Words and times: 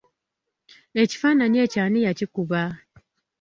Ekifaananyi 1.01 1.57
ekyo 1.65 1.79
ani 1.85 1.99
yakikuba? 2.05 2.61